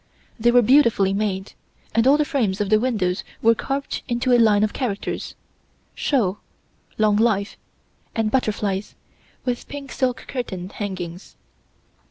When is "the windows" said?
2.71-3.23